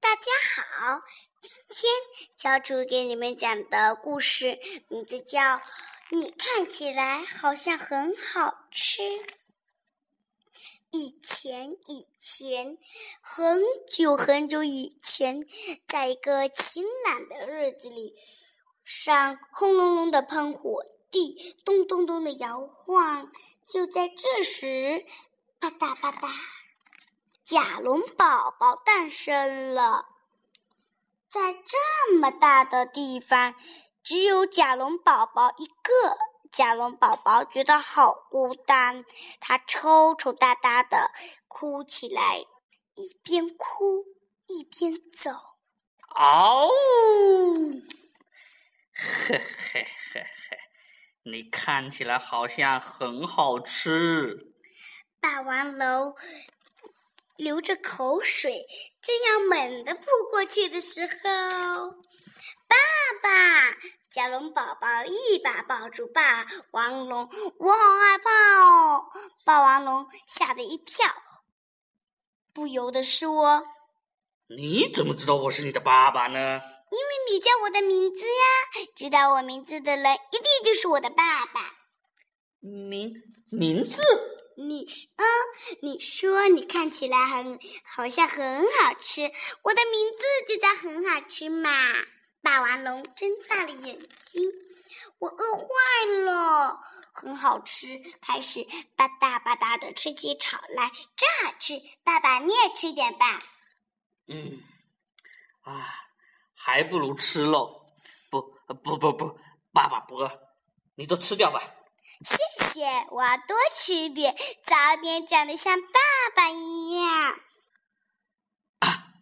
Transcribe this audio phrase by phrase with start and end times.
[0.00, 1.02] 大家好，
[1.40, 1.92] 今天
[2.34, 5.40] 小主给你们讲的故事名字叫
[6.08, 9.02] 《你看起来好像很好吃》。
[10.90, 12.78] 以前，以前，
[13.20, 15.46] 很久很久以前，
[15.86, 18.16] 在一个晴朗的日子里，
[18.84, 23.30] 上轰隆隆的喷火，地咚咚咚的摇晃。
[23.68, 25.04] 就在这时，
[25.58, 26.30] 吧嗒吧嗒。
[27.50, 30.06] 甲龙宝宝诞生了，
[31.28, 33.56] 在这么大的地方，
[34.04, 36.16] 只有甲龙宝宝一个。
[36.52, 39.04] 甲龙宝宝觉得好孤单，
[39.40, 41.10] 他抽抽搭搭的
[41.48, 42.38] 哭起来，
[42.94, 44.04] 一边哭
[44.46, 45.32] 一边走。
[46.14, 46.68] 嗷！
[48.94, 49.38] 嘿
[49.72, 50.58] 嘿嘿嘿，
[51.24, 54.54] 你看起来好像很好吃。
[55.18, 56.14] 霸王龙。
[57.40, 58.66] 流着口水，
[59.00, 61.90] 正要猛地扑过去的时候，
[62.68, 62.76] 爸
[63.22, 63.74] 爸，
[64.10, 69.06] 甲龙宝宝一把抱住霸王龙，我好害怕哦！
[69.46, 71.08] 霸王龙吓得一跳，
[72.52, 73.64] 不由得说
[74.54, 76.60] ：“你怎么知道我是你的爸爸呢
[76.92, 81.72] ？”“因为你叫我的名字呀，知道我名字的人一定就是我的爸爸。”
[82.60, 83.10] 名
[83.50, 84.02] 名字。
[84.56, 84.84] 你
[85.16, 85.24] 啊，
[85.82, 89.22] 你说你看起来很好像很好吃，
[89.62, 91.70] 我的名字就叫很好吃嘛。
[92.42, 94.42] 霸王龙睁大了眼睛，
[95.18, 95.64] 我饿坏
[96.24, 96.78] 了，
[97.12, 98.64] 很好吃，开始
[98.96, 101.74] 吧嗒吧嗒的吃起草来，真好吃。
[102.02, 103.38] 爸爸你也吃点吧。
[104.26, 104.62] 嗯，
[105.62, 105.94] 啊，
[106.54, 107.78] 还不如吃肉。
[108.30, 108.40] 不
[108.82, 109.38] 不不不，
[109.72, 110.30] 爸爸不饿，
[110.94, 111.60] 你都吃掉吧。
[112.24, 112.36] 谢
[112.72, 115.88] 谢，我要多吃一点，早点长得像爸
[116.34, 117.40] 爸一样。
[118.80, 119.14] 啊，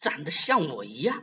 [0.00, 1.22] 长得像我一样？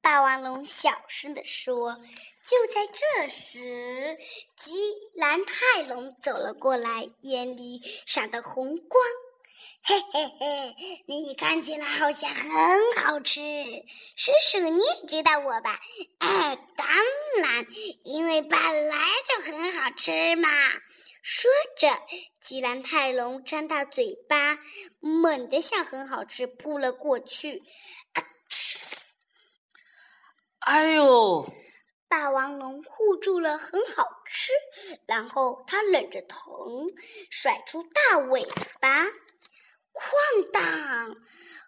[0.00, 1.98] 霸王龙小声地说。
[2.44, 4.18] 就在这时，
[4.56, 4.72] 吉
[5.14, 9.00] 兰泰龙走了过来，眼里闪着红光。
[9.84, 10.76] 嘿嘿嘿，
[11.06, 12.52] 你看起来好像很
[12.96, 13.40] 好吃，
[14.14, 15.80] 叔叔你也知道我吧？
[16.18, 16.86] 哎，当
[17.40, 17.66] 然，
[18.04, 18.96] 因为本来
[19.28, 20.48] 就很好吃嘛。
[21.20, 21.88] 说着，
[22.40, 24.56] 吉兰泰龙张大嘴巴，
[25.00, 27.64] 猛地向很好吃扑了过去。
[28.12, 28.22] 啊！
[30.60, 31.52] 哎呦！
[32.08, 34.52] 霸王龙护住了很好吃，
[35.06, 36.86] 然后他忍着疼，
[37.30, 38.46] 甩出大尾
[38.80, 39.06] 巴。
[39.92, 41.16] 哐当，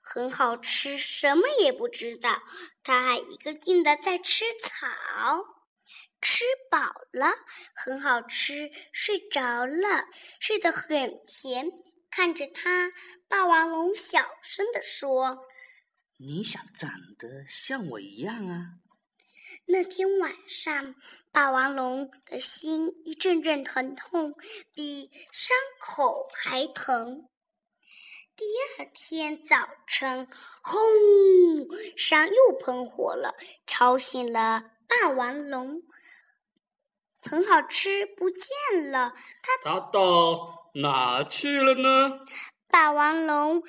[0.02, 2.42] 很好吃，什么也不知道。
[2.82, 4.88] 他还一个劲的在吃草，
[6.20, 7.32] 吃饱了，
[7.74, 10.06] 很好吃，睡着了，
[10.40, 11.70] 睡得很甜。
[12.10, 12.92] 看着他，
[13.28, 15.46] 霸王龙小声地说
[16.18, 18.78] ：“你想长得像我一样啊？”
[19.66, 20.94] 那天晚上，
[21.32, 24.34] 霸王龙的心一阵阵疼痛，
[24.72, 27.28] 比伤口还疼。
[28.36, 28.44] 第
[28.76, 30.26] 二天早晨，
[30.60, 30.80] 轰！
[31.96, 33.32] 山又喷火了，
[33.64, 35.82] 吵醒了霸王龙。
[37.22, 39.12] 很好吃，不见了。
[39.40, 42.26] 它它到哪去了呢？
[42.66, 43.62] 霸王龙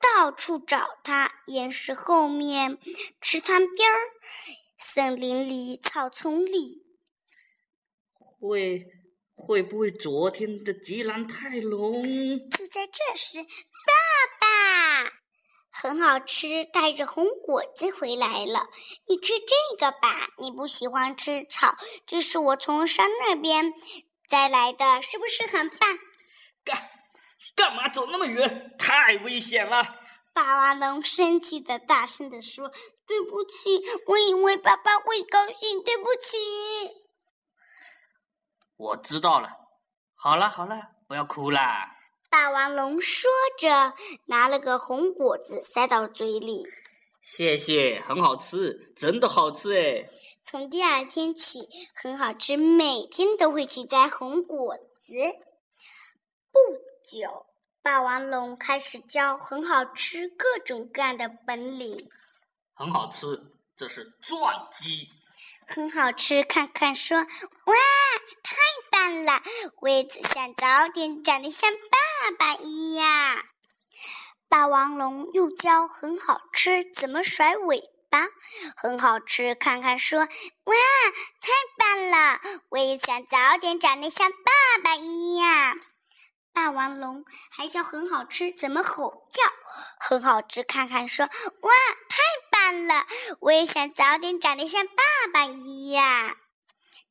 [0.00, 2.78] 到处找它，岩石后面、
[3.20, 3.98] 池塘边儿、
[4.78, 6.86] 森林里、草丛里。
[8.18, 8.86] 会
[9.34, 11.92] 会不会昨天的吉兰泰龙？
[12.48, 13.44] 就在这时。
[15.78, 18.66] 很好吃，带着红果子回来了。
[19.06, 21.76] 你吃这个吧，你不喜欢吃草，
[22.06, 23.74] 这是我从山那边
[24.26, 25.78] 摘来的，是不是很棒？
[26.64, 26.90] 干
[27.54, 28.74] 干嘛走那么远？
[28.78, 29.84] 太危险了！
[30.32, 32.70] 霸王龙生气的大声的说
[33.06, 36.38] ：“对不起，我以为爸爸会高兴，对不起。”
[38.78, 39.50] 我知道了，
[40.14, 41.60] 好了好了，不要哭了。
[42.28, 43.94] 霸王龙说着，
[44.26, 46.66] 拿了个红果子塞到嘴里。
[47.20, 50.08] 谢谢，很好吃，真的好吃哎！
[50.44, 55.12] 从第二天起，很好吃，每天都会去摘红果子。
[56.52, 56.58] 不
[57.02, 57.46] 久，
[57.82, 62.08] 霸王龙开始教很好吃各种各样的本领。
[62.74, 63.42] 很好吃，
[63.76, 65.08] 这是钻机。
[65.66, 67.24] 很好吃，看看说，哇，
[68.44, 68.56] 太
[68.92, 69.42] 棒了！
[69.80, 73.44] 我也只想早点长得像爸爸爸一样。
[74.48, 78.26] 霸王龙又教很好吃怎么甩尾巴，
[78.76, 80.26] 很好吃，看看说，哇，
[81.40, 82.40] 太棒了！
[82.70, 85.78] 我也想早点长得像爸爸一样。
[86.52, 89.42] 霸王龙还叫很好吃，怎么吼叫？
[90.00, 91.26] 很好吃，看看说
[91.60, 91.72] ：“哇，
[92.08, 93.06] 太棒了！
[93.40, 95.02] 我也想早点长得像爸
[95.32, 96.36] 爸一样。”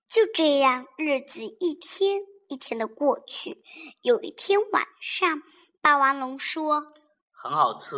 [0.09, 3.63] 就这样，日子一天一天的过去。
[4.01, 5.41] 有一天晚上，
[5.81, 6.87] 霸王龙说
[7.31, 7.95] ：“很好吃，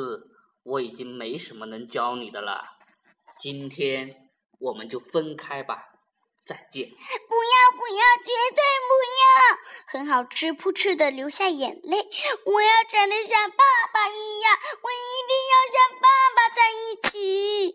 [0.64, 2.64] 我已经没什么能教你的了。
[3.40, 5.84] 今天我们就分开吧，
[6.46, 9.28] 再见。”不要不要，绝对不要！
[9.88, 11.98] 很好吃，扑哧的流下眼泪。
[12.46, 17.74] 我要长得像爸爸一样，我一定要像爸爸在一起。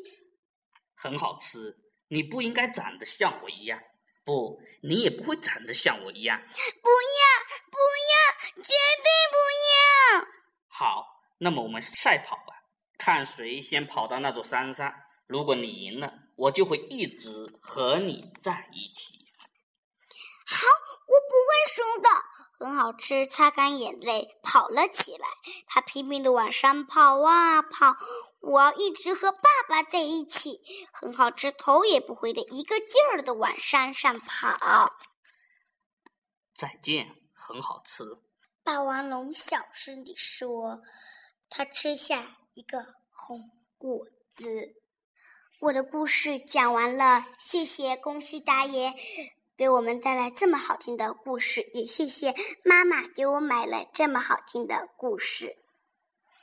[0.95, 1.77] 很好吃，
[2.09, 3.81] 你不应该长得像我一样。
[4.25, 6.41] 不，你也不会长得像我一样。
[6.41, 7.25] 不要，
[7.71, 7.79] 不
[8.11, 8.73] 要，绝
[9.03, 9.37] 对不
[9.69, 10.27] 要！
[10.69, 11.07] 好，
[11.39, 12.55] 那么我们赛跑吧，
[12.99, 14.95] 看谁先跑到那座山上。
[15.27, 17.31] 如果你赢了，我就会一直
[17.61, 19.19] 和你在一起。
[20.47, 20.67] 好，
[21.07, 22.09] 我不会输的。
[22.62, 25.26] 很好吃，擦干眼泪，跑了起来。
[25.67, 27.97] 他拼命的往上跑啊跑，
[28.38, 30.61] 我要一直和爸爸在一起。
[30.93, 34.97] 很好吃，头也不回的一个劲儿的往山上跑。
[36.55, 38.05] 再见，很好吃。
[38.62, 40.82] 霸王龙小声地说
[41.50, 44.76] ：“他吃下一个红果子。”
[45.62, 48.94] 我的故事讲完了，谢谢宫西达也。
[49.62, 55.62] 给我们带来这么好听的故事，也谢谢妈妈给我买了这么好听的故事。